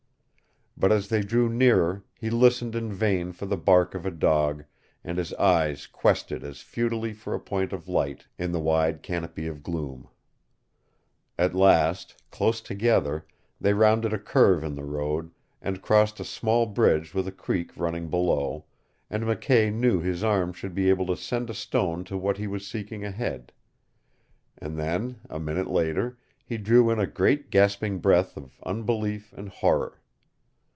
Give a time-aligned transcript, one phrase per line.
[0.77, 4.63] But as they drew nearer he listened in vain for the bark of a dog,
[5.03, 9.45] and his eyes quested as futilely for a point of light in the wide canopy
[9.45, 10.07] of gloom.
[11.37, 13.27] At last, close together,
[13.59, 15.29] they rounded a curve in the road,
[15.61, 18.65] and crossed a small bridge with a creek running below,
[19.07, 22.47] and McKay knew his arm should be able to send a stone to what he
[22.47, 23.51] was seeking ahead.
[24.57, 29.47] And then, a minute later, he drew in a great gasping breath of unbelief and
[29.47, 29.99] horror.